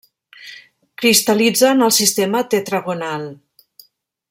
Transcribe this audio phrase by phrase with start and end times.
[1.03, 3.29] Cristal·litza en el sistema tetragonal.